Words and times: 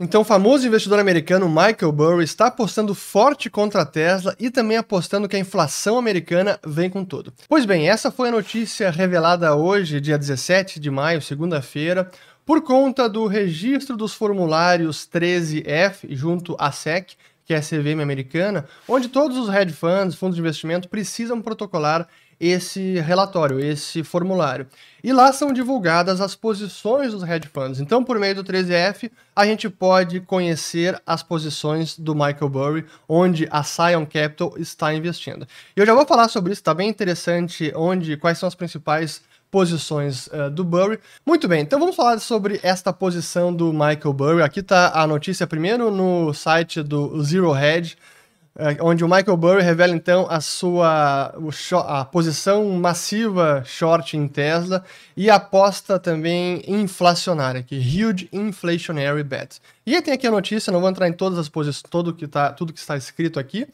Então, 0.00 0.20
o 0.20 0.24
famoso 0.24 0.64
investidor 0.64 1.00
americano 1.00 1.48
Michael 1.48 1.90
Burry 1.90 2.22
está 2.22 2.46
apostando 2.46 2.94
forte 2.94 3.50
contra 3.50 3.82
a 3.82 3.84
Tesla 3.84 4.32
e 4.38 4.48
também 4.48 4.76
apostando 4.76 5.28
que 5.28 5.34
a 5.34 5.40
inflação 5.40 5.98
americana 5.98 6.56
vem 6.64 6.88
com 6.88 7.04
tudo. 7.04 7.32
Pois 7.48 7.64
bem, 7.64 7.88
essa 7.88 8.08
foi 8.08 8.28
a 8.28 8.32
notícia 8.32 8.92
revelada 8.92 9.52
hoje, 9.56 10.00
dia 10.00 10.16
17 10.16 10.78
de 10.78 10.88
maio, 10.88 11.20
segunda-feira, 11.20 12.08
por 12.46 12.62
conta 12.62 13.08
do 13.08 13.26
registro 13.26 13.96
dos 13.96 14.14
formulários 14.14 15.08
13F 15.12 16.06
junto 16.10 16.54
à 16.60 16.70
SEC, 16.70 17.16
que 17.44 17.52
é 17.52 17.56
a 17.56 17.60
CVM 17.60 18.00
americana, 18.00 18.66
onde 18.86 19.08
todos 19.08 19.36
os 19.36 19.52
hedge 19.52 19.72
funds, 19.72 20.14
fundos 20.14 20.36
de 20.36 20.40
investimento, 20.40 20.88
precisam 20.88 21.42
protocolar 21.42 22.06
esse 22.40 23.00
relatório, 23.00 23.58
esse 23.58 24.02
formulário. 24.02 24.66
E 25.02 25.12
lá 25.12 25.32
são 25.32 25.52
divulgadas 25.52 26.20
as 26.20 26.34
posições 26.34 27.12
dos 27.12 27.22
hedge 27.22 27.48
funds. 27.48 27.80
Então, 27.80 28.02
por 28.02 28.18
meio 28.18 28.34
do 28.34 28.44
13F, 28.44 29.10
a 29.34 29.46
gente 29.46 29.68
pode 29.68 30.20
conhecer 30.20 31.00
as 31.06 31.22
posições 31.22 31.98
do 31.98 32.14
Michael 32.14 32.48
Burry, 32.48 32.84
onde 33.08 33.48
a 33.50 33.62
Scion 33.62 34.04
Capital 34.04 34.54
está 34.56 34.92
investindo. 34.92 35.46
E 35.76 35.80
eu 35.80 35.86
já 35.86 35.94
vou 35.94 36.06
falar 36.06 36.28
sobre 36.28 36.52
isso, 36.52 36.60
está 36.60 36.74
bem 36.74 36.88
interessante, 36.88 37.72
onde 37.74 38.16
quais 38.16 38.38
são 38.38 38.46
as 38.46 38.54
principais 38.54 39.22
posições 39.50 40.26
uh, 40.28 40.50
do 40.50 40.64
Burry. 40.64 40.98
Muito 41.24 41.48
bem, 41.48 41.62
então 41.62 41.78
vamos 41.78 41.96
falar 41.96 42.18
sobre 42.18 42.60
esta 42.62 42.92
posição 42.92 43.52
do 43.52 43.72
Michael 43.72 44.12
Burry. 44.12 44.42
Aqui 44.42 44.60
está 44.60 45.00
a 45.00 45.06
notícia 45.06 45.46
primeiro 45.46 45.90
no 45.90 46.32
site 46.34 46.82
do 46.82 47.22
Zero 47.22 47.56
Hedge. 47.56 47.96
É, 48.60 48.76
onde 48.80 49.04
o 49.04 49.08
Michael 49.08 49.36
Burry 49.36 49.62
revela 49.62 49.94
então 49.94 50.26
a 50.28 50.40
sua 50.40 51.32
a 51.86 52.04
posição 52.04 52.68
massiva 52.70 53.62
short 53.64 54.16
em 54.16 54.26
Tesla 54.26 54.82
e 55.16 55.30
aposta 55.30 55.96
também 55.96 56.64
inflacionária, 56.66 57.62
que 57.62 57.76
huge 57.76 58.28
inflationary 58.32 59.22
bet. 59.22 59.60
E 59.88 59.96
aí 59.96 60.02
tem 60.02 60.12
aqui 60.12 60.26
a 60.26 60.30
notícia, 60.30 60.70
não 60.70 60.80
vou 60.80 60.90
entrar 60.90 61.08
em 61.08 61.14
todas 61.14 61.38
as 61.38 61.48
posições, 61.48 61.82
todo 61.88 62.12
que 62.12 62.28
tá, 62.28 62.52
tudo 62.52 62.74
que 62.74 62.78
está 62.78 62.94
escrito 62.94 63.40
aqui, 63.40 63.66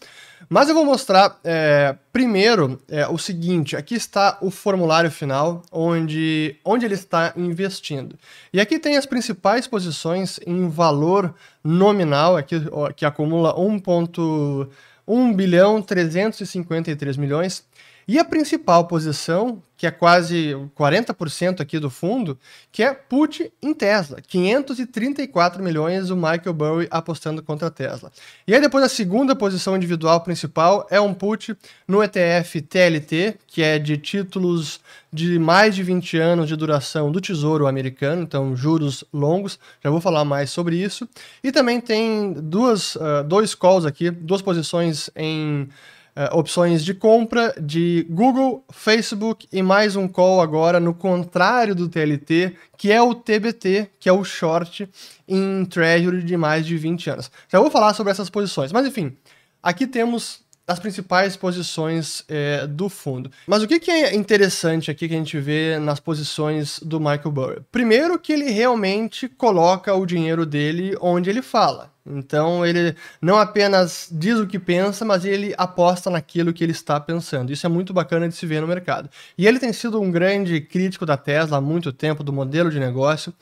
mas 0.49 0.69
eu 0.69 0.75
vou 0.75 0.85
mostrar 0.85 1.41
é, 1.43 1.97
primeiro 2.13 2.81
é, 2.89 3.05
o 3.09 3.19
seguinte: 3.19 3.75
aqui 3.75 3.97
está 3.97 4.39
o 4.41 4.49
formulário 4.49 5.11
final, 5.11 5.63
onde, 5.73 6.55
onde 6.65 6.87
ele 6.87 6.95
está 6.95 7.33
investindo. 7.37 8.17
E 8.53 8.61
aqui 8.61 8.79
tem 8.79 8.97
as 8.97 9.07
principais 9.07 9.67
posições 9.67 10.39
em 10.47 10.69
valor 10.69 11.35
nominal, 11.65 12.37
aqui, 12.37 12.63
que 12.95 13.05
acumula 13.05 13.53
1,1 13.57 15.35
bilhão 15.35 15.83
353 15.83 17.17
milhões. 17.17 17.65
E 18.07 18.19
a 18.19 18.25
principal 18.25 18.87
posição, 18.87 19.63
que 19.77 19.87
é 19.87 19.91
quase 19.91 20.55
40% 20.79 21.61
aqui 21.61 21.79
do 21.79 21.91
fundo, 21.91 22.39
que 22.71 22.83
é 22.83 22.93
put 22.93 23.53
em 23.63 23.73
Tesla. 23.75 24.19
534 24.21 25.63
milhões 25.63 26.11
o 26.11 26.17
Michael 26.17 26.53
Burry 26.53 26.89
apostando 26.91 27.43
contra 27.43 27.69
a 27.69 27.71
Tesla. 27.71 28.13
E 28.47 28.55
aí 28.55 28.61
depois 28.61 28.85
a 28.85 28.89
segunda 28.89 29.35
posição 29.35 29.77
individual 29.77 30.21
principal 30.21 30.87
é 30.91 31.01
um 31.01 31.15
put 31.15 31.57
no 31.89 32.03
ETF 32.03 32.61
TLT, 32.61 33.39
que 33.47 33.63
é 33.63 33.79
de 33.79 33.97
títulos 33.97 34.81
de 35.13 35.39
mais 35.39 35.75
de 35.75 35.83
20 35.83 36.19
anos 36.19 36.49
de 36.49 36.57
duração 36.57 37.11
do 37.11 37.21
Tesouro 37.21 37.67
americano, 37.67 38.23
então 38.23 38.57
juros 38.57 39.05
longos. 39.13 39.59
Já 39.83 39.91
vou 39.91 40.01
falar 40.01 40.25
mais 40.25 40.51
sobre 40.51 40.77
isso. 40.77 41.09
E 41.43 41.51
também 41.51 41.81
tem 41.81 42.33
duas, 42.33 42.97
uh, 42.97 43.25
dois 43.27 43.55
calls 43.55 43.87
aqui, 43.87 44.11
duas 44.11 44.43
posições 44.43 45.09
em 45.17 45.69
uh, 46.17 46.37
opções 46.37 46.85
de 46.85 46.95
compra 46.95 47.55
de 47.61 48.07
Google, 48.11 48.65
Facebook 48.73 49.47
e 49.53 49.63
mais 49.63 49.97
um 49.97 50.09
call 50.09 50.41
agora 50.41 50.81
no 50.81 50.95
contrário 50.95 51.75
do 51.75 51.89
TLT, 51.89 52.55
que 52.77 52.91
é 52.91 53.01
o 53.01 53.15
TBT, 53.15 53.91
que 53.99 54.09
é 54.09 54.13
o 54.13 54.25
short 54.25 54.89
em 55.29 55.65
Treasury 55.65 56.23
de 56.23 56.37
mais 56.37 56.67
de 56.67 56.77
20 56.77 57.11
anos. 57.11 57.31
Já 57.49 57.61
vou 57.61 57.71
falar 57.71 57.95
sobre 57.95 58.11
essas 58.13 58.31
posições, 58.31 58.73
mas 58.73 58.87
enfim, 58.87 59.17
aqui 59.63 59.87
temos 59.87 60.45
as 60.67 60.79
principais 60.79 61.37
posições 61.37 62.25
é, 62.29 62.67
do 62.67 62.89
fundo. 62.89 63.31
Mas 63.47 63.63
o 63.63 63.69
que, 63.69 63.79
que, 63.79 63.91
é 63.91 64.15
interessante 64.15 64.91
aqui 64.91 65.07
que 65.09 65.15
a 65.15 65.19
gente 65.19 65.39
vê 65.39 65.79
nas 65.79 66.01
posições 66.01 66.81
do 66.81 66.99
Michael 66.99 67.31
Burry? 67.31 67.61
Primeiro 67.71 68.19
que 68.19 68.33
ele 68.33 68.51
realmente 68.51 69.29
coloca 69.29 69.95
o 69.95 70.07
dinheiro 70.07 70.47
dele 70.47 70.97
onde 71.01 71.29
ele 71.29 71.43
fala. 71.43 71.94
Então 72.07 72.65
ele 72.67 72.95
não 73.21 73.39
apenas 73.39 74.09
diz 74.13 74.39
o 74.39 74.47
que 74.47 74.59
pensa, 74.59 75.05
mas 75.05 75.25
ele 75.25 75.55
aposta 75.57 76.11
naquilo 76.11 76.53
que 76.53 76.63
ele 76.63 76.73
está 76.73 77.01
pensando. 77.01 77.51
Isso 77.53 77.65
é 77.67 77.69
muito 77.69 77.95
bacana 77.95 78.29
de 78.29 78.35
se 78.35 78.47
ver 78.47 78.61
no 78.61 78.67
mercado. 78.69 79.09
E 79.39 79.47
ele 79.47 79.59
tem 79.59 79.73
sido 79.73 80.01
um 80.01 80.11
grande 80.11 80.61
crítico 80.61 81.07
da 81.07 81.17
Tesla 81.17 81.59
há 81.59 81.61
muito 81.61 81.93
tempo, 81.93 82.23
do 82.23 82.33
modelo 82.33 82.71
de 82.71 82.79
negócio. 82.79 83.33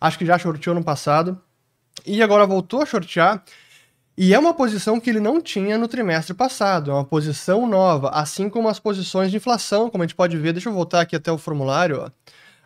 Acho 0.00 0.18
que 0.18 0.26
já 0.26 0.38
shorteou 0.38 0.74
no 0.74 0.84
passado. 0.84 1.40
E 2.06 2.22
agora 2.22 2.46
voltou 2.46 2.80
a 2.82 2.86
shortear 2.86 3.44
e 4.16 4.34
é 4.34 4.38
uma 4.38 4.52
posição 4.52 5.00
que 5.00 5.08
ele 5.08 5.20
não 5.20 5.40
tinha 5.40 5.78
no 5.78 5.88
trimestre 5.88 6.34
passado, 6.34 6.90
é 6.90 6.94
uma 6.94 7.04
posição 7.04 7.66
nova, 7.66 8.10
assim 8.10 8.50
como 8.50 8.68
as 8.68 8.78
posições 8.78 9.30
de 9.30 9.38
inflação, 9.38 9.88
como 9.88 10.04
a 10.04 10.06
gente 10.06 10.14
pode 10.14 10.36
ver. 10.36 10.52
Deixa 10.52 10.68
eu 10.68 10.72
voltar 10.74 11.00
aqui 11.00 11.16
até 11.16 11.32
o 11.32 11.38
formulário. 11.38 12.02
Ó. 12.02 12.10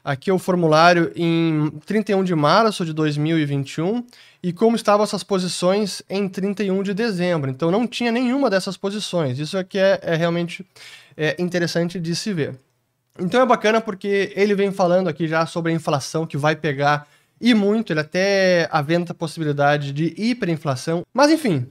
Aqui 0.07 0.31
é 0.31 0.33
o 0.33 0.39
formulário 0.39 1.11
em 1.17 1.69
31 1.85 2.23
de 2.23 2.33
março 2.33 2.85
de 2.85 2.93
2021 2.93 4.07
e 4.41 4.53
como 4.53 4.77
estavam 4.77 5.03
essas 5.03 5.25
posições 5.25 6.01
em 6.09 6.29
31 6.29 6.81
de 6.85 6.95
dezembro. 6.95 7.51
Então 7.51 7.73
não 7.73 7.89
tinha 7.89 8.13
nenhuma 8.13 8.49
dessas 8.49 8.77
posições. 8.77 9.37
Isso 9.41 9.59
aqui 9.59 9.81
é, 9.81 9.99
é 10.01 10.15
realmente 10.15 10.65
é, 11.17 11.35
interessante 11.43 11.99
de 11.99 12.15
se 12.15 12.33
ver. 12.33 12.57
Então 13.19 13.41
é 13.41 13.47
bacana 13.47 13.81
porque 13.81 14.33
ele 14.37 14.55
vem 14.55 14.71
falando 14.71 15.09
aqui 15.09 15.27
já 15.27 15.45
sobre 15.45 15.73
a 15.73 15.75
inflação 15.75 16.25
que 16.25 16.37
vai 16.37 16.55
pegar 16.55 17.09
e 17.41 17.53
muito, 17.53 17.93
ele 17.93 17.99
até 17.99 18.69
aventa 18.71 19.11
a 19.11 19.15
possibilidade 19.15 19.91
de 19.91 20.15
hiperinflação. 20.17 21.03
Mas 21.13 21.33
enfim, 21.33 21.67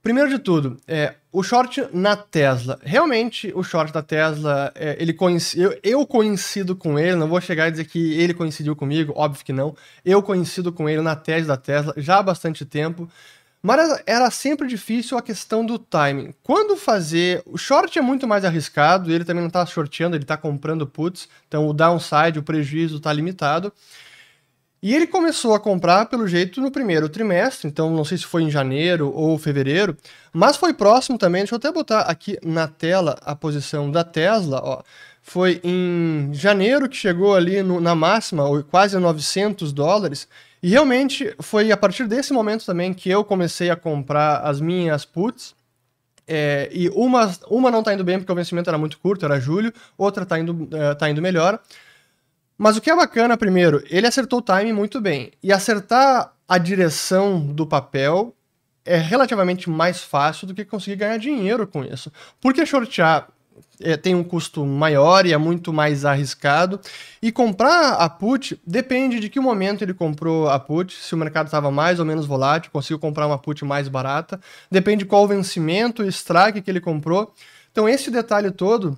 primeiro 0.00 0.30
de 0.30 0.38
tudo, 0.38 0.76
é, 0.86 1.14
o 1.30 1.42
short 1.42 1.88
na 1.92 2.16
Tesla. 2.16 2.78
Realmente, 2.82 3.52
o 3.54 3.62
short 3.62 3.92
da 3.92 4.02
Tesla, 4.02 4.72
é, 4.74 4.96
ele 5.00 5.16
eu, 5.56 5.78
eu 5.82 6.06
coincido 6.06 6.76
com 6.76 6.98
ele, 6.98 7.16
não 7.16 7.28
vou 7.28 7.40
chegar 7.40 7.64
a 7.64 7.70
dizer 7.70 7.84
que 7.84 8.14
ele 8.14 8.34
coincidiu 8.34 8.74
comigo, 8.76 9.12
óbvio 9.16 9.44
que 9.44 9.52
não. 9.52 9.76
Eu 10.04 10.22
coincido 10.22 10.72
com 10.72 10.88
ele 10.88 11.02
na 11.02 11.16
tese 11.16 11.46
da 11.46 11.56
Tesla 11.56 11.94
já 11.96 12.18
há 12.18 12.22
bastante 12.22 12.64
tempo. 12.64 13.08
Mas 13.62 14.02
era 14.06 14.28
sempre 14.28 14.66
difícil 14.66 15.16
a 15.16 15.22
questão 15.22 15.64
do 15.64 15.78
timing. 15.78 16.34
Quando 16.42 16.76
fazer. 16.76 17.42
O 17.46 17.56
short 17.56 17.96
é 17.96 18.02
muito 18.02 18.26
mais 18.26 18.44
arriscado, 18.44 19.12
ele 19.12 19.24
também 19.24 19.40
não 19.40 19.46
está 19.46 19.64
shorteando, 19.64 20.16
ele 20.16 20.24
está 20.24 20.36
comprando 20.36 20.84
puts, 20.84 21.28
então 21.46 21.68
o 21.68 21.72
downside, 21.72 22.40
o 22.40 22.42
prejuízo 22.42 22.96
está 22.96 23.12
limitado. 23.12 23.72
E 24.82 24.92
ele 24.96 25.06
começou 25.06 25.54
a 25.54 25.60
comprar, 25.60 26.06
pelo 26.06 26.26
jeito, 26.26 26.60
no 26.60 26.68
primeiro 26.68 27.08
trimestre, 27.08 27.68
então 27.68 27.88
não 27.88 28.04
sei 28.04 28.18
se 28.18 28.26
foi 28.26 28.42
em 28.42 28.50
janeiro 28.50 29.12
ou 29.14 29.38
fevereiro, 29.38 29.96
mas 30.32 30.56
foi 30.56 30.74
próximo 30.74 31.16
também. 31.16 31.42
Deixa 31.42 31.54
eu 31.54 31.58
até 31.58 31.70
botar 31.70 32.00
aqui 32.00 32.36
na 32.42 32.66
tela 32.66 33.16
a 33.22 33.36
posição 33.36 33.88
da 33.88 34.02
Tesla, 34.02 34.60
ó. 34.64 34.82
Foi 35.22 35.60
em 35.62 36.30
janeiro 36.32 36.88
que 36.88 36.96
chegou 36.96 37.32
ali 37.32 37.62
no, 37.62 37.80
na 37.80 37.94
máxima, 37.94 38.44
quase 38.64 38.98
900 38.98 39.72
dólares, 39.72 40.26
e 40.60 40.70
realmente 40.70 41.32
foi 41.40 41.70
a 41.70 41.76
partir 41.76 42.08
desse 42.08 42.32
momento 42.32 42.66
também 42.66 42.92
que 42.92 43.08
eu 43.08 43.24
comecei 43.24 43.70
a 43.70 43.76
comprar 43.76 44.38
as 44.38 44.60
minhas 44.60 45.04
puts. 45.04 45.54
É, 46.26 46.68
e 46.72 46.88
uma, 46.90 47.32
uma 47.48 47.70
não 47.70 47.80
está 47.80 47.94
indo 47.94 48.02
bem 48.02 48.18
porque 48.18 48.32
o 48.32 48.34
vencimento 48.34 48.70
era 48.70 48.78
muito 48.78 48.98
curto, 48.98 49.24
era 49.24 49.38
julho, 49.38 49.72
outra 49.96 50.24
está 50.24 50.38
indo, 50.38 50.52
uh, 50.52 50.94
tá 50.98 51.08
indo 51.08 51.22
melhor. 51.22 51.60
Mas 52.62 52.76
o 52.76 52.80
que 52.80 52.92
é 52.92 52.94
bacana, 52.94 53.36
primeiro, 53.36 53.82
ele 53.90 54.06
acertou 54.06 54.38
o 54.38 54.42
time 54.42 54.72
muito 54.72 55.00
bem. 55.00 55.32
E 55.42 55.52
acertar 55.52 56.32
a 56.46 56.58
direção 56.58 57.40
do 57.40 57.66
papel 57.66 58.36
é 58.84 58.96
relativamente 58.96 59.68
mais 59.68 60.00
fácil 60.00 60.46
do 60.46 60.54
que 60.54 60.64
conseguir 60.64 60.94
ganhar 60.94 61.16
dinheiro 61.16 61.66
com 61.66 61.84
isso. 61.84 62.12
Porque 62.40 62.64
shortear 62.64 63.26
é, 63.80 63.96
tem 63.96 64.14
um 64.14 64.22
custo 64.22 64.64
maior 64.64 65.26
e 65.26 65.32
é 65.32 65.36
muito 65.36 65.72
mais 65.72 66.04
arriscado. 66.04 66.78
E 67.20 67.32
comprar 67.32 67.94
a 67.94 68.08
put 68.08 68.56
depende 68.64 69.18
de 69.18 69.28
que 69.28 69.40
momento 69.40 69.82
ele 69.82 69.92
comprou 69.92 70.48
a 70.48 70.56
put, 70.56 70.94
se 70.94 71.16
o 71.16 71.18
mercado 71.18 71.46
estava 71.46 71.68
mais 71.68 71.98
ou 71.98 72.06
menos 72.06 72.26
volátil, 72.26 72.70
conseguiu 72.70 73.00
comprar 73.00 73.26
uma 73.26 73.38
put 73.38 73.64
mais 73.64 73.88
barata. 73.88 74.40
Depende 74.70 75.04
qual 75.04 75.26
vencimento, 75.26 76.04
o 76.04 76.06
strike 76.06 76.62
que 76.62 76.70
ele 76.70 76.80
comprou. 76.80 77.34
Então, 77.72 77.88
esse 77.88 78.08
detalhe 78.08 78.52
todo 78.52 78.96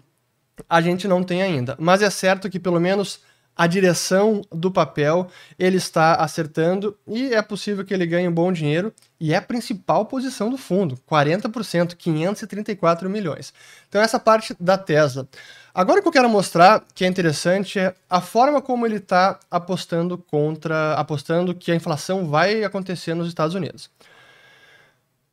a 0.69 0.83
gente 0.83 1.09
não 1.09 1.23
tem 1.23 1.41
ainda. 1.41 1.75
Mas 1.81 2.03
é 2.03 2.11
certo 2.11 2.51
que 2.51 2.61
pelo 2.61 2.79
menos 2.79 3.21
a 3.57 3.67
direção 3.67 4.43
do 4.51 4.71
papel 4.71 5.29
ele 5.59 5.77
está 5.77 6.15
acertando 6.17 6.97
e 7.07 7.33
é 7.33 7.41
possível 7.41 7.85
que 7.85 7.95
ele 7.95 8.07
ganhe 8.07 8.29
um 8.29 8.33
bom 8.33 8.53
dinheiro 8.53 8.93
e 9.21 9.33
é 9.33 9.37
a 9.37 9.43
principal 9.43 10.07
posição 10.07 10.51
do 10.51 10.59
fundo, 10.59 10.99
40%, 11.11 11.95
534 11.95 13.09
milhões. 13.09 13.55
Então 13.89 14.01
essa 14.01 14.19
parte 14.19 14.55
da 14.59 14.77
Tesla. 14.77 15.29
Agora 15.73 16.01
o 16.01 16.03
que 16.03 16.09
eu 16.09 16.13
quero 16.13 16.29
mostrar 16.29 16.85
que 16.95 17.05
é 17.05 17.09
interessante 17.09 17.79
é 17.79 17.95
a 18.09 18.21
forma 18.21 18.61
como 18.61 18.87
ele 18.87 18.97
está 18.97 19.39
apostando 19.51 20.19
contra, 20.19 20.95
apostando 20.95 21.55
que 21.55 21.71
a 21.71 21.77
inflação 21.77 22.27
vai 22.27 22.65
acontecer 22.65 23.15
nos 23.15 23.29
Estados 23.29 23.55
Unidos. 23.55 23.89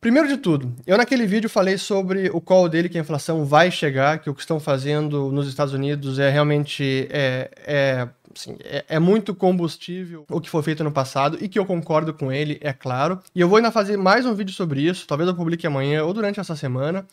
Primeiro 0.02 0.26
de 0.26 0.36
tudo, 0.36 0.74
eu 0.84 0.96
naquele 0.96 1.24
vídeo 1.28 1.48
falei 1.48 1.78
sobre 1.78 2.28
o 2.30 2.40
call 2.40 2.68
dele 2.68 2.88
que 2.88 2.98
a 2.98 3.00
inflação 3.00 3.44
vai 3.44 3.70
chegar, 3.70 4.18
que 4.18 4.28
o 4.28 4.34
que 4.34 4.40
estão 4.40 4.58
fazendo 4.58 5.30
nos 5.30 5.46
Estados 5.46 5.72
Unidos 5.72 6.18
é 6.18 6.28
realmente 6.28 7.06
é, 7.08 7.48
é, 7.64 8.08
assim, 8.36 8.56
é, 8.64 8.84
é, 8.88 8.98
muito 8.98 9.32
combustível 9.32 10.24
o 10.28 10.40
que 10.40 10.50
foi 10.50 10.60
feito 10.64 10.82
no 10.82 10.90
passado 10.90 11.38
e 11.40 11.48
que 11.48 11.56
eu 11.56 11.64
concordo 11.64 12.12
com 12.12 12.32
ele, 12.32 12.58
é 12.62 12.72
claro. 12.72 13.20
E 13.32 13.40
eu 13.40 13.48
vou 13.48 13.58
ainda 13.58 13.70
fazer 13.70 13.96
mais 13.96 14.26
um 14.26 14.34
vídeo 14.34 14.52
sobre 14.52 14.80
isso, 14.80 15.06
talvez 15.06 15.28
eu 15.28 15.36
publique 15.36 15.68
amanhã 15.68 16.02
ou 16.02 16.12
durante 16.12 16.40
essa 16.40 16.56
semana, 16.56 17.06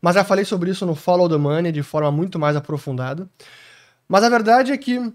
mas 0.00 0.16
já 0.16 0.24
falei 0.24 0.44
sobre 0.44 0.72
isso 0.72 0.84
no 0.84 0.96
Follow 0.96 1.28
the 1.28 1.36
Money 1.36 1.70
de 1.70 1.84
forma 1.84 2.10
muito 2.10 2.40
mais 2.40 2.56
aprofundada. 2.56 3.28
Mas 4.08 4.24
a 4.24 4.28
verdade 4.28 4.72
é 4.72 4.76
que 4.76 5.12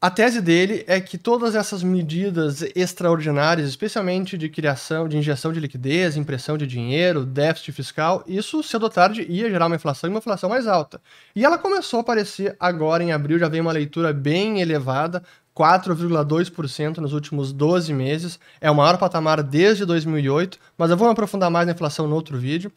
a 0.00 0.10
tese 0.10 0.40
dele 0.40 0.84
é 0.86 1.00
que 1.00 1.18
todas 1.18 1.56
essas 1.56 1.82
medidas 1.82 2.62
extraordinárias, 2.74 3.68
especialmente 3.68 4.38
de 4.38 4.48
criação, 4.48 5.08
de 5.08 5.16
injeção 5.18 5.52
de 5.52 5.58
liquidez, 5.58 6.16
impressão 6.16 6.56
de 6.56 6.68
dinheiro, 6.68 7.24
déficit 7.24 7.72
fiscal, 7.72 8.22
isso 8.26 8.62
cedo 8.62 8.84
ou 8.84 8.90
tarde 8.90 9.26
ia 9.28 9.50
gerar 9.50 9.66
uma 9.66 9.74
inflação 9.74 10.08
e 10.08 10.12
uma 10.12 10.20
inflação 10.20 10.48
mais 10.48 10.68
alta. 10.68 11.00
E 11.34 11.44
ela 11.44 11.58
começou 11.58 11.98
a 11.98 12.00
aparecer 12.02 12.54
agora 12.60 13.02
em 13.02 13.10
abril, 13.10 13.40
já 13.40 13.48
veio 13.48 13.62
uma 13.62 13.72
leitura 13.72 14.12
bem 14.12 14.60
elevada, 14.60 15.20
4,2% 15.58 16.98
nos 16.98 17.12
últimos 17.12 17.52
12 17.52 17.92
meses, 17.92 18.38
é 18.60 18.70
o 18.70 18.74
maior 18.76 18.96
patamar 18.98 19.42
desde 19.42 19.84
2008, 19.84 20.56
mas 20.78 20.90
eu 20.90 20.96
vou 20.96 21.08
me 21.08 21.12
aprofundar 21.12 21.50
mais 21.50 21.66
na 21.66 21.72
inflação 21.72 22.06
no 22.06 22.14
outro 22.14 22.38
vídeo. 22.38 22.70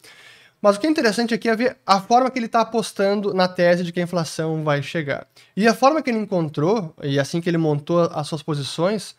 Mas 0.62 0.76
o 0.76 0.80
que 0.80 0.86
é 0.86 0.90
interessante 0.90 1.34
aqui 1.34 1.48
é 1.48 1.56
ver 1.56 1.76
a 1.84 2.00
forma 2.00 2.30
que 2.30 2.38
ele 2.38 2.46
está 2.46 2.60
apostando 2.60 3.34
na 3.34 3.48
tese 3.48 3.82
de 3.82 3.90
que 3.90 3.98
a 3.98 4.04
inflação 4.04 4.62
vai 4.62 4.80
chegar. 4.80 5.26
E 5.56 5.66
a 5.66 5.74
forma 5.74 6.00
que 6.00 6.08
ele 6.08 6.20
encontrou, 6.20 6.94
e 7.02 7.18
assim 7.18 7.40
que 7.40 7.50
ele 7.50 7.58
montou 7.58 8.02
as 8.02 8.28
suas 8.28 8.44
posições, 8.44 9.16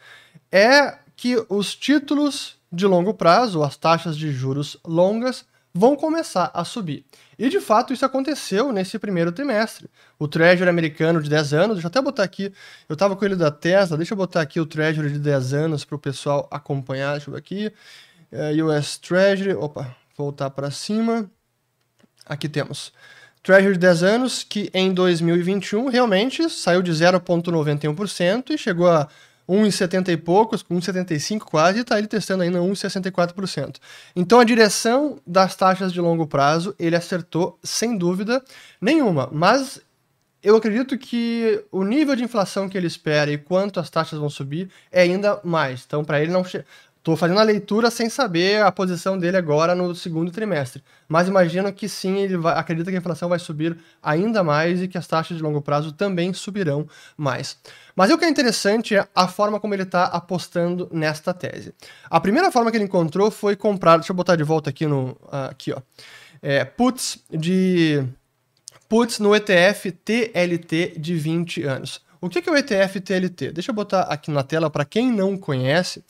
é 0.49 0.95
que 1.17 1.35
os 1.49 1.75
títulos 1.75 2.55
de 2.71 2.87
longo 2.87 3.13
prazo, 3.13 3.61
as 3.61 3.75
taxas 3.75 4.15
de 4.15 4.31
juros 4.31 4.77
longas, 4.87 5.45
vão 5.73 5.97
começar 5.97 6.49
a 6.53 6.63
subir. 6.63 7.03
E 7.37 7.49
de 7.49 7.59
fato 7.59 7.91
isso 7.91 8.05
aconteceu 8.05 8.71
nesse 8.71 8.97
primeiro 8.97 9.31
trimestre. 9.31 9.89
O 10.17 10.27
Treasury 10.27 10.69
americano 10.69 11.21
de 11.21 11.29
10 11.29 11.53
anos, 11.53 11.75
deixa 11.75 11.87
eu 11.87 11.89
até 11.89 12.01
botar 12.01 12.23
aqui, 12.23 12.53
eu 12.87 12.93
estava 12.93 13.15
com 13.15 13.25
ele 13.25 13.35
da 13.35 13.51
Tesla, 13.51 13.97
deixa 13.97 14.13
eu 14.13 14.17
botar 14.17 14.41
aqui 14.41 14.59
o 14.59 14.65
Treasury 14.65 15.11
de 15.11 15.19
10 15.19 15.53
anos 15.53 15.83
para 15.83 15.95
o 15.95 15.99
pessoal 15.99 16.47
acompanhar, 16.49 17.13
deixa 17.13 17.29
eu 17.29 17.33
ver 17.33 17.39
aqui. 17.39 17.71
É, 18.31 18.63
US 18.63 18.97
Treasury, 18.97 19.53
opa, 19.53 19.95
voltar 20.17 20.49
para 20.49 20.71
cima. 20.71 21.29
Aqui 22.25 22.47
temos 22.47 22.93
Treasury 23.43 23.73
de 23.73 23.79
10 23.79 24.03
anos, 24.03 24.43
que 24.43 24.69
em 24.73 24.93
2021 24.93 25.89
realmente 25.89 26.49
saiu 26.49 26.81
de 26.81 26.91
0,91% 26.91 28.51
e 28.51 28.57
chegou 28.57 28.89
a 28.89 29.09
1,70 29.47 30.07
e 30.09 30.17
poucos, 30.17 30.63
1,75 30.63 31.39
quase, 31.39 31.79
e 31.79 31.81
está 31.81 31.97
ele 31.97 32.07
testando 32.07 32.43
ainda 32.43 32.59
1,64%. 32.59 33.75
Então 34.15 34.39
a 34.39 34.45
direção 34.45 35.19
das 35.27 35.55
taxas 35.55 35.91
de 35.91 35.99
longo 35.99 36.25
prazo, 36.25 36.73
ele 36.79 36.95
acertou 36.95 37.59
sem 37.61 37.97
dúvida 37.97 38.41
nenhuma, 38.79 39.29
mas 39.31 39.81
eu 40.41 40.55
acredito 40.55 40.97
que 40.97 41.63
o 41.71 41.83
nível 41.83 42.15
de 42.15 42.23
inflação 42.23 42.67
que 42.67 42.77
ele 42.77 42.87
espera 42.87 43.31
e 43.31 43.37
quanto 43.37 43.79
as 43.79 43.89
taxas 43.89 44.19
vão 44.19 44.29
subir 44.29 44.69
é 44.91 45.01
ainda 45.01 45.39
mais. 45.43 45.83
Então, 45.85 46.03
para 46.03 46.21
ele 46.21 46.31
não 46.31 46.43
Estou 47.03 47.17
fazendo 47.17 47.41
a 47.41 47.43
leitura 47.43 47.91
sem 47.91 48.09
saber 48.09 48.63
a 48.63 48.71
posição 48.71 49.17
dele 49.17 49.35
agora 49.35 49.75
no 49.75 49.93
segundo 49.93 50.31
trimestre. 50.31 50.81
Mas 51.05 51.27
imagino 51.27 51.69
que 51.73 51.89
sim, 51.89 52.19
ele 52.19 52.37
vai, 52.37 52.57
acredita 52.57 52.89
que 52.89 52.95
a 52.95 52.99
inflação 52.99 53.27
vai 53.27 53.39
subir 53.39 53.77
ainda 54.01 54.41
mais 54.41 54.81
e 54.81 54.87
que 54.87 54.97
as 54.97 55.05
taxas 55.05 55.35
de 55.35 55.43
longo 55.43 55.61
prazo 55.61 55.91
também 55.91 56.31
subirão 56.31 56.87
mais. 57.17 57.57
Mas 57.93 58.09
o 58.09 58.17
que 58.17 58.23
é 58.23 58.29
interessante 58.29 58.95
é 58.95 59.05
a 59.13 59.27
forma 59.27 59.59
como 59.59 59.73
ele 59.73 59.83
está 59.83 60.05
apostando 60.05 60.87
nesta 60.93 61.33
tese. 61.33 61.73
A 62.09 62.21
primeira 62.21 62.49
forma 62.53 62.71
que 62.71 62.77
ele 62.77 62.85
encontrou 62.85 63.29
foi 63.29 63.57
comprar. 63.57 63.97
Deixa 63.97 64.13
eu 64.13 64.15
botar 64.15 64.37
de 64.37 64.43
volta 64.43 64.69
aqui 64.69 64.87
no. 64.87 65.17
Aqui, 65.29 65.73
ó. 65.73 65.81
É, 66.41 66.63
puts 66.63 67.21
de. 67.29 68.01
Puts 68.87 69.19
no 69.19 69.35
ETF 69.35 69.91
TLT 69.91 70.93
de 70.97 71.15
20 71.15 71.63
anos. 71.63 72.01
O 72.21 72.29
que 72.29 72.47
é 72.47 72.49
o 72.49 72.55
ETF 72.55 73.01
TLT? 73.01 73.51
Deixa 73.51 73.71
eu 73.71 73.75
botar 73.75 74.03
aqui 74.03 74.31
na 74.31 74.43
tela 74.43 74.69
para 74.69 74.85
quem 74.85 75.11
não 75.11 75.35
conhece. 75.35 76.01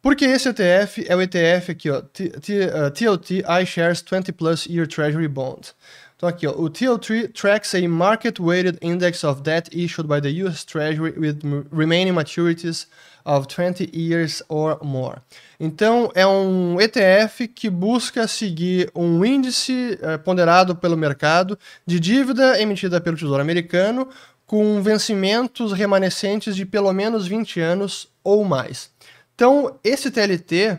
Porque 0.00 0.24
esse 0.24 0.48
ETF 0.48 1.06
é 1.08 1.16
o 1.16 1.20
ETF 1.20 1.72
aqui, 1.72 1.90
ó, 1.90 2.00
TLT 2.00 3.40
uh, 3.40 3.62
iShares 3.62 4.04
20 4.08 4.32
Plus 4.32 4.66
Year 4.66 4.86
Treasury 4.86 5.28
Bond. 5.28 5.72
Então 6.16 6.28
aqui, 6.28 6.46
ó, 6.46 6.52
o 6.52 6.68
TLT 6.70 7.28
tracks 7.28 7.74
a 7.74 7.88
market-weighted 7.88 8.78
index 8.82 9.24
of 9.24 9.42
debt 9.42 9.70
issued 9.72 10.08
by 10.08 10.20
the 10.20 10.44
US 10.44 10.64
Treasury 10.64 11.14
with 11.16 11.38
remaining 11.70 12.12
maturities 12.12 12.86
of 13.24 13.46
20 13.46 13.90
years 13.92 14.42
or 14.48 14.78
more. 14.82 15.18
Então, 15.60 16.10
é 16.14 16.26
um 16.26 16.80
ETF 16.80 17.46
que 17.46 17.68
busca 17.68 18.26
seguir 18.26 18.90
um 18.94 19.24
índice 19.24 19.98
eh, 20.00 20.16
ponderado 20.16 20.74
pelo 20.74 20.96
mercado 20.96 21.58
de 21.86 22.00
dívida 22.00 22.60
emitida 22.60 23.00
pelo 23.00 23.16
Tesouro 23.16 23.42
Americano 23.42 24.08
com 24.46 24.80
vencimentos 24.80 25.72
remanescentes 25.72 26.56
de 26.56 26.64
pelo 26.64 26.92
menos 26.92 27.26
20 27.26 27.60
anos 27.60 28.08
ou 28.24 28.44
mais. 28.44 28.90
Então, 29.38 29.78
esse 29.84 30.10
TLT, 30.10 30.78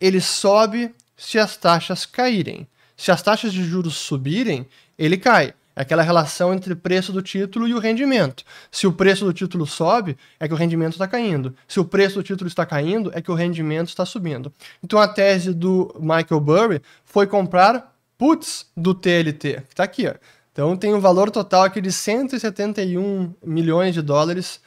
ele 0.00 0.18
sobe 0.18 0.94
se 1.14 1.38
as 1.38 1.58
taxas 1.58 2.06
caírem. 2.06 2.66
Se 2.96 3.12
as 3.12 3.20
taxas 3.20 3.52
de 3.52 3.62
juros 3.62 3.96
subirem, 3.96 4.66
ele 4.98 5.18
cai. 5.18 5.52
É 5.76 5.82
aquela 5.82 6.02
relação 6.02 6.54
entre 6.54 6.72
o 6.72 6.76
preço 6.76 7.12
do 7.12 7.20
título 7.20 7.68
e 7.68 7.74
o 7.74 7.78
rendimento. 7.78 8.44
Se 8.72 8.86
o 8.86 8.92
preço 8.94 9.26
do 9.26 9.32
título 9.34 9.66
sobe, 9.66 10.16
é 10.40 10.48
que 10.48 10.54
o 10.54 10.56
rendimento 10.56 10.92
está 10.92 11.06
caindo. 11.06 11.54
Se 11.68 11.80
o 11.80 11.84
preço 11.84 12.14
do 12.14 12.22
título 12.22 12.48
está 12.48 12.64
caindo, 12.64 13.10
é 13.12 13.20
que 13.20 13.30
o 13.30 13.34
rendimento 13.34 13.88
está 13.88 14.06
subindo. 14.06 14.50
Então 14.82 14.98
a 14.98 15.06
tese 15.06 15.52
do 15.52 15.94
Michael 16.00 16.40
Burry 16.40 16.82
foi 17.04 17.26
comprar 17.26 17.94
puts 18.16 18.64
do 18.74 18.94
TLT, 18.94 19.64
que 19.66 19.72
está 19.74 19.84
aqui. 19.84 20.06
Ó. 20.08 20.14
Então 20.50 20.78
tem 20.78 20.94
um 20.94 21.00
valor 21.00 21.30
total 21.30 21.64
aqui 21.64 21.78
de 21.78 21.92
171 21.92 23.34
milhões 23.44 23.92
de 23.92 24.00
dólares 24.00 24.62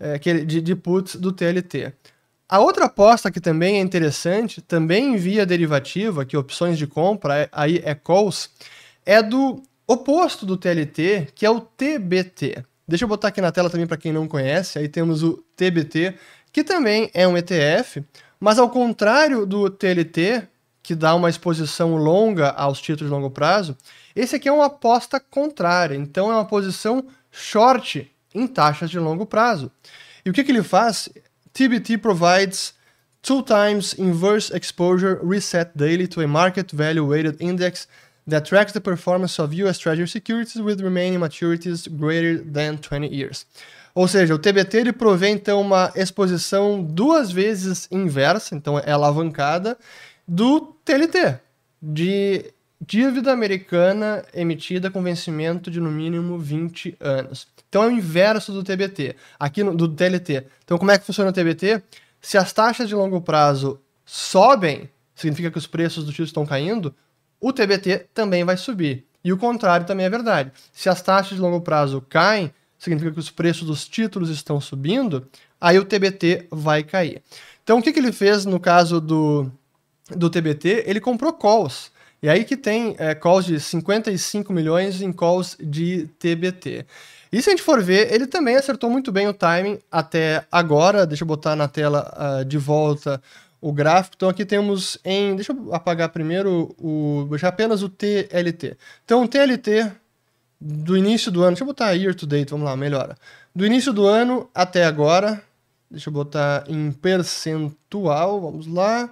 é, 0.00 0.18
de, 0.18 0.62
de 0.62 0.74
puts 0.74 1.16
do 1.16 1.30
TLT. 1.30 1.92
A 2.48 2.60
outra 2.60 2.84
aposta 2.84 3.28
que 3.28 3.40
também 3.40 3.78
é 3.78 3.80
interessante, 3.80 4.62
também 4.62 5.16
via 5.16 5.44
derivativa, 5.44 6.24
que 6.24 6.36
opções 6.36 6.78
de 6.78 6.86
compra, 6.86 7.38
é, 7.38 7.48
aí 7.50 7.82
é 7.84 7.92
calls, 7.92 8.50
é 9.04 9.20
do 9.20 9.60
oposto 9.84 10.46
do 10.46 10.56
TLT, 10.56 11.32
que 11.34 11.44
é 11.44 11.50
o 11.50 11.60
TBT. 11.60 12.64
Deixa 12.86 13.02
eu 13.02 13.08
botar 13.08 13.28
aqui 13.28 13.40
na 13.40 13.50
tela 13.50 13.68
também 13.68 13.86
para 13.86 13.96
quem 13.96 14.12
não 14.12 14.28
conhece, 14.28 14.78
aí 14.78 14.88
temos 14.88 15.24
o 15.24 15.44
TBT, 15.56 16.14
que 16.52 16.62
também 16.62 17.10
é 17.12 17.26
um 17.26 17.36
ETF, 17.36 18.04
mas 18.38 18.60
ao 18.60 18.70
contrário 18.70 19.44
do 19.44 19.68
TLT, 19.68 20.46
que 20.84 20.94
dá 20.94 21.16
uma 21.16 21.28
exposição 21.28 21.96
longa 21.96 22.50
aos 22.50 22.80
títulos 22.80 23.10
de 23.10 23.14
longo 23.14 23.28
prazo, 23.28 23.76
esse 24.14 24.36
aqui 24.36 24.48
é 24.48 24.52
uma 24.52 24.66
aposta 24.66 25.18
contrária, 25.18 25.96
então 25.96 26.30
é 26.30 26.34
uma 26.34 26.44
posição 26.44 27.04
short 27.28 28.08
em 28.32 28.46
taxas 28.46 28.88
de 28.88 29.00
longo 29.00 29.26
prazo. 29.26 29.68
E 30.24 30.30
o 30.30 30.32
que, 30.32 30.44
que 30.44 30.52
ele 30.52 30.62
faz? 30.62 31.08
TBT 31.56 32.02
provides 32.02 32.74
two 33.22 33.42
times 33.42 33.94
inverse 33.94 34.50
exposure 34.50 35.18
reset 35.22 35.74
daily 35.74 36.06
to 36.06 36.20
a 36.20 36.26
market 36.26 36.70
value 36.70 37.02
weighted 37.02 37.40
index 37.40 37.88
that 38.26 38.44
tracks 38.44 38.72
the 38.72 38.80
performance 38.80 39.38
of 39.38 39.54
US 39.54 39.78
Treasury 39.78 40.06
securities 40.06 40.60
with 40.60 40.82
remaining 40.82 41.18
maturities 41.18 41.88
greater 41.88 42.36
than 42.36 42.76
20 42.76 43.08
years. 43.08 43.46
Ou 43.94 44.06
seja, 44.06 44.34
o 44.34 44.38
TBT 44.38 44.76
ele 44.76 44.92
provê 44.92 45.30
então 45.30 45.62
uma 45.62 45.90
exposição 45.96 46.82
duas 46.82 47.32
vezes 47.32 47.88
inversa, 47.90 48.54
então 48.54 48.78
é 48.78 48.92
alavancada, 48.92 49.78
do 50.28 50.60
TLT, 50.84 51.40
de 51.80 52.52
dívida 52.78 53.32
americana 53.32 54.22
emitida 54.34 54.90
com 54.90 55.02
vencimento 55.02 55.70
de 55.70 55.80
no 55.80 55.90
mínimo 55.90 56.38
20 56.38 56.98
anos. 57.00 57.48
Então 57.68 57.84
é 57.84 57.88
o 57.88 57.90
inverso 57.90 58.52
do 58.52 58.62
TBT, 58.62 59.16
aqui 59.38 59.62
no, 59.62 59.76
do 59.76 59.88
TLT. 59.88 60.46
Então 60.64 60.78
como 60.78 60.90
é 60.90 60.98
que 60.98 61.04
funciona 61.04 61.30
o 61.30 61.32
TBT? 61.32 61.82
Se 62.20 62.38
as 62.38 62.52
taxas 62.52 62.88
de 62.88 62.94
longo 62.94 63.20
prazo 63.20 63.80
sobem, 64.04 64.90
significa 65.14 65.50
que 65.50 65.58
os 65.58 65.66
preços 65.66 66.04
dos 66.04 66.12
títulos 66.12 66.30
estão 66.30 66.46
caindo, 66.46 66.94
o 67.40 67.52
TBT 67.52 68.06
também 68.14 68.44
vai 68.44 68.56
subir. 68.56 69.06
E 69.22 69.32
o 69.32 69.36
contrário 69.36 69.86
também 69.86 70.06
é 70.06 70.10
verdade. 70.10 70.52
Se 70.72 70.88
as 70.88 71.02
taxas 71.02 71.36
de 71.36 71.40
longo 71.40 71.60
prazo 71.60 72.00
caem, 72.08 72.52
significa 72.78 73.12
que 73.12 73.18
os 73.18 73.30
preços 73.30 73.66
dos 73.66 73.88
títulos 73.88 74.30
estão 74.30 74.60
subindo, 74.60 75.26
aí 75.60 75.78
o 75.78 75.84
TBT 75.84 76.46
vai 76.50 76.82
cair. 76.82 77.22
Então 77.62 77.78
o 77.78 77.82
que, 77.82 77.92
que 77.92 77.98
ele 77.98 78.12
fez 78.12 78.44
no 78.44 78.60
caso 78.60 79.00
do, 79.00 79.50
do 80.10 80.30
TBT? 80.30 80.84
Ele 80.86 81.00
comprou 81.00 81.32
calls. 81.32 81.90
E 82.22 82.28
aí 82.28 82.44
que 82.44 82.56
tem 82.56 82.94
é, 82.98 83.14
calls 83.14 83.44
de 83.44 83.58
55 83.60 84.52
milhões 84.52 85.02
em 85.02 85.12
calls 85.12 85.56
de 85.60 86.06
TBT. 86.18 86.86
E 87.32 87.42
se 87.42 87.50
a 87.50 87.52
gente 87.52 87.62
for 87.62 87.82
ver, 87.82 88.12
ele 88.12 88.26
também 88.26 88.56
acertou 88.56 88.88
muito 88.88 89.10
bem 89.10 89.28
o 89.28 89.34
timing 89.34 89.78
até 89.90 90.44
agora. 90.50 91.06
Deixa 91.06 91.24
eu 91.24 91.28
botar 91.28 91.56
na 91.56 91.68
tela 91.68 92.40
uh, 92.40 92.44
de 92.44 92.58
volta 92.58 93.20
o 93.60 93.72
gráfico. 93.72 94.14
Então 94.16 94.28
aqui 94.28 94.44
temos 94.44 94.98
em. 95.04 95.34
Deixa 95.34 95.52
eu 95.52 95.74
apagar 95.74 96.08
primeiro 96.10 96.74
o. 96.78 97.28
Já 97.36 97.48
apenas 97.48 97.82
o 97.82 97.88
TLT. 97.88 98.76
Então 99.04 99.24
o 99.24 99.28
TLT 99.28 99.92
do 100.60 100.96
início 100.96 101.30
do 101.30 101.42
ano. 101.42 101.52
Deixa 101.52 101.62
eu 101.62 101.66
botar 101.66 101.92
year 101.92 102.14
to 102.14 102.26
date, 102.26 102.50
vamos 102.50 102.66
lá, 102.66 102.76
melhora. 102.76 103.16
Do 103.54 103.66
início 103.66 103.92
do 103.92 104.06
ano 104.06 104.48
até 104.54 104.84
agora. 104.84 105.42
Deixa 105.90 106.08
eu 106.08 106.12
botar 106.12 106.64
em 106.68 106.90
percentual, 106.90 108.40
vamos 108.40 108.66
lá. 108.66 109.08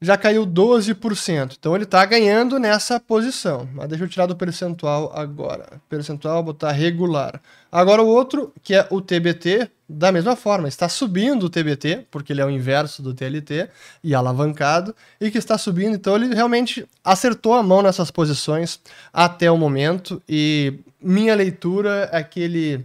Já 0.00 0.16
caiu 0.16 0.46
12%. 0.46 1.56
Então 1.58 1.74
ele 1.74 1.84
está 1.84 2.04
ganhando 2.04 2.58
nessa 2.58 3.00
posição. 3.00 3.68
Mas 3.72 3.88
deixa 3.88 4.04
eu 4.04 4.08
tirar 4.08 4.26
do 4.26 4.36
percentual 4.36 5.12
agora. 5.14 5.80
Percentual, 5.88 6.42
botar 6.42 6.72
regular. 6.72 7.40
Agora 7.70 8.02
o 8.02 8.06
outro, 8.06 8.52
que 8.62 8.74
é 8.74 8.86
o 8.90 9.00
TBT, 9.00 9.70
da 9.88 10.12
mesma 10.12 10.36
forma, 10.36 10.68
está 10.68 10.88
subindo 10.88 11.44
o 11.44 11.50
TBT, 11.50 12.06
porque 12.10 12.32
ele 12.32 12.40
é 12.40 12.44
o 12.44 12.50
inverso 12.50 13.02
do 13.02 13.14
TLT, 13.14 13.68
e 14.04 14.14
alavancado, 14.14 14.94
e 15.20 15.30
que 15.30 15.38
está 15.38 15.56
subindo, 15.56 15.94
então 15.94 16.14
ele 16.14 16.34
realmente 16.34 16.86
acertou 17.02 17.54
a 17.54 17.62
mão 17.62 17.80
nessas 17.80 18.10
posições 18.10 18.80
até 19.12 19.50
o 19.50 19.56
momento, 19.56 20.22
e 20.28 20.74
minha 21.00 21.34
leitura 21.34 22.08
é 22.12 22.22
que 22.22 22.40
ele 22.40 22.84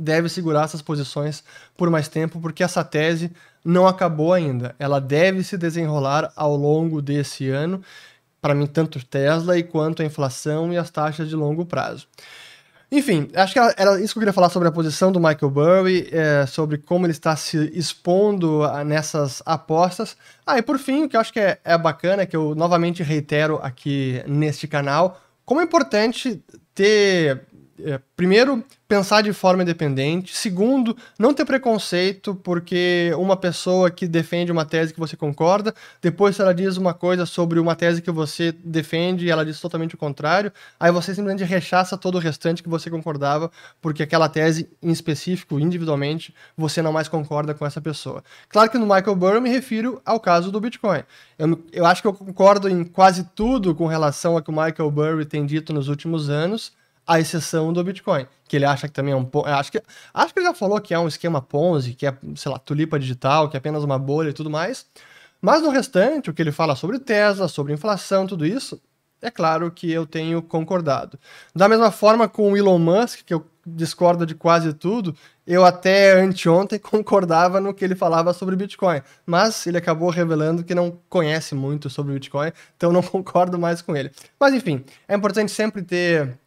deve 0.00 0.28
segurar 0.28 0.64
essas 0.64 0.82
posições 0.82 1.44
por 1.76 1.90
mais 1.90 2.08
tempo, 2.08 2.40
porque 2.40 2.62
essa 2.62 2.82
tese 2.82 3.30
não 3.64 3.86
acabou 3.86 4.32
ainda. 4.32 4.74
Ela 4.78 5.00
deve 5.00 5.42
se 5.42 5.56
desenrolar 5.56 6.32
ao 6.34 6.56
longo 6.56 7.02
desse 7.02 7.48
ano, 7.48 7.82
para 8.40 8.54
mim, 8.54 8.66
tanto 8.66 9.04
Tesla 9.04 9.58
e 9.58 9.62
quanto 9.62 10.02
a 10.02 10.04
inflação 10.04 10.72
e 10.72 10.78
as 10.78 10.90
taxas 10.90 11.28
de 11.28 11.36
longo 11.36 11.66
prazo. 11.66 12.08
Enfim, 12.92 13.28
acho 13.34 13.52
que 13.52 13.58
era 13.58 14.00
isso 14.00 14.14
que 14.14 14.18
eu 14.18 14.22
queria 14.22 14.32
falar 14.32 14.48
sobre 14.48 14.66
a 14.66 14.72
posição 14.72 15.12
do 15.12 15.20
Michael 15.20 15.50
Burry, 15.50 16.08
é, 16.10 16.44
sobre 16.46 16.76
como 16.76 17.06
ele 17.06 17.12
está 17.12 17.36
se 17.36 17.70
expondo 17.72 18.62
nessas 18.84 19.40
apostas. 19.46 20.16
Ah, 20.44 20.58
e 20.58 20.62
por 20.62 20.76
fim, 20.76 21.04
o 21.04 21.08
que 21.08 21.16
eu 21.16 21.20
acho 21.20 21.32
que 21.32 21.38
é, 21.38 21.60
é 21.62 21.78
bacana, 21.78 22.26
que 22.26 22.36
eu 22.36 22.52
novamente 22.56 23.00
reitero 23.04 23.60
aqui 23.62 24.20
neste 24.26 24.66
canal, 24.66 25.20
como 25.44 25.60
é 25.60 25.64
importante 25.64 26.42
ter 26.74 27.42
é, 27.84 28.00
primeiro, 28.16 28.64
pensar 28.90 29.22
de 29.22 29.32
forma 29.32 29.62
independente. 29.62 30.36
Segundo, 30.36 30.96
não 31.16 31.32
ter 31.32 31.44
preconceito, 31.44 32.34
porque 32.34 33.12
uma 33.16 33.36
pessoa 33.36 33.90
que 33.90 34.08
defende 34.08 34.50
uma 34.50 34.64
tese 34.64 34.92
que 34.92 34.98
você 34.98 35.16
concorda, 35.16 35.72
depois 36.02 36.40
ela 36.40 36.52
diz 36.52 36.76
uma 36.76 36.92
coisa 36.92 37.24
sobre 37.24 37.60
uma 37.60 37.76
tese 37.76 38.02
que 38.02 38.10
você 38.10 38.50
defende 38.50 39.26
e 39.26 39.30
ela 39.30 39.44
diz 39.44 39.60
totalmente 39.60 39.94
o 39.94 39.98
contrário, 39.98 40.52
aí 40.78 40.90
você 40.90 41.14
simplesmente 41.14 41.44
rechaça 41.44 41.96
todo 41.96 42.16
o 42.16 42.18
restante 42.18 42.62
que 42.64 42.68
você 42.68 42.90
concordava, 42.90 43.50
porque 43.80 44.02
aquela 44.02 44.28
tese 44.28 44.68
em 44.82 44.90
específico, 44.90 45.60
individualmente, 45.60 46.34
você 46.56 46.82
não 46.82 46.92
mais 46.92 47.06
concorda 47.06 47.54
com 47.54 47.64
essa 47.64 47.80
pessoa. 47.80 48.24
Claro 48.48 48.70
que 48.70 48.78
no 48.78 48.86
Michael 48.86 49.14
Burry 49.14 49.36
eu 49.36 49.40
me 49.40 49.50
refiro 49.50 50.02
ao 50.04 50.18
caso 50.18 50.50
do 50.50 50.60
Bitcoin. 50.60 51.04
Eu, 51.38 51.64
eu 51.72 51.86
acho 51.86 52.02
que 52.02 52.08
eu 52.08 52.12
concordo 52.12 52.68
em 52.68 52.82
quase 52.82 53.22
tudo 53.36 53.72
com 53.72 53.86
relação 53.86 54.34
ao 54.34 54.42
que 54.42 54.50
o 54.50 54.52
Michael 54.52 54.90
Burry 54.90 55.24
tem 55.24 55.46
dito 55.46 55.72
nos 55.72 55.86
últimos 55.86 56.28
anos, 56.28 56.72
à 57.10 57.18
exceção 57.18 57.72
do 57.72 57.82
Bitcoin, 57.82 58.24
que 58.46 58.54
ele 58.54 58.64
acha 58.64 58.86
que 58.86 58.94
também 58.94 59.12
é 59.12 59.16
um 59.16 59.28
acho 59.46 59.72
que 59.72 59.82
acho 60.14 60.32
que 60.32 60.38
ele 60.38 60.46
já 60.46 60.54
falou 60.54 60.80
que 60.80 60.94
é 60.94 60.98
um 60.98 61.08
esquema 61.08 61.42
Ponzi, 61.42 61.92
que 61.92 62.06
é, 62.06 62.16
sei 62.36 62.52
lá, 62.52 62.56
tulipa 62.56 63.00
digital, 63.00 63.48
que 63.48 63.56
é 63.56 63.58
apenas 63.58 63.82
uma 63.82 63.98
bolha 63.98 64.30
e 64.30 64.32
tudo 64.32 64.48
mais. 64.48 64.86
Mas 65.42 65.60
no 65.60 65.70
restante, 65.70 66.30
o 66.30 66.34
que 66.34 66.40
ele 66.40 66.52
fala 66.52 66.76
sobre 66.76 67.00
Tesla, 67.00 67.48
sobre 67.48 67.72
inflação, 67.72 68.28
tudo 68.28 68.46
isso, 68.46 68.80
é 69.20 69.28
claro 69.28 69.72
que 69.72 69.90
eu 69.90 70.06
tenho 70.06 70.40
concordado. 70.40 71.18
Da 71.52 71.68
mesma 71.68 71.90
forma 71.90 72.28
com 72.28 72.52
o 72.52 72.56
Elon 72.56 72.78
Musk, 72.78 73.22
que 73.26 73.34
eu 73.34 73.44
discordo 73.66 74.24
de 74.24 74.36
quase 74.36 74.72
tudo, 74.72 75.12
eu 75.44 75.64
até 75.64 76.12
anteontem 76.12 76.78
concordava 76.80 77.60
no 77.60 77.74
que 77.74 77.84
ele 77.84 77.96
falava 77.96 78.32
sobre 78.32 78.54
Bitcoin, 78.54 79.02
mas 79.26 79.66
ele 79.66 79.78
acabou 79.78 80.10
revelando 80.10 80.62
que 80.62 80.76
não 80.76 80.96
conhece 81.08 81.56
muito 81.56 81.90
sobre 81.90 82.14
Bitcoin, 82.14 82.52
então 82.76 82.92
não 82.92 83.02
concordo 83.04 83.58
mais 83.58 83.82
com 83.82 83.96
ele. 83.96 84.12
Mas 84.38 84.54
enfim, 84.54 84.84
é 85.08 85.16
importante 85.16 85.50
sempre 85.50 85.82
ter 85.82 86.38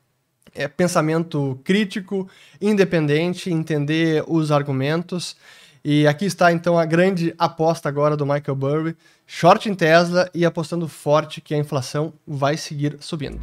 é, 0.54 0.68
pensamento 0.68 1.60
crítico, 1.64 2.28
independente, 2.62 3.52
entender 3.52 4.24
os 4.28 4.52
argumentos. 4.52 5.36
E 5.84 6.08
aqui 6.08 6.26
está 6.26 6.52
então 6.52 6.78
a 6.80 6.86
grande 6.86 7.34
aposta 7.38 7.90
agora 7.90 8.16
do 8.16 8.26
Michael 8.26 8.56
Burry, 8.56 8.96
short 9.28 9.70
em 9.70 9.76
Tesla 9.76 10.30
e 10.34 10.46
apostando 10.46 10.88
forte 10.88 11.42
que 11.42 11.54
a 11.54 11.58
inflação 11.58 12.14
vai 12.26 12.56
seguir 12.56 12.96
subindo. 13.02 13.40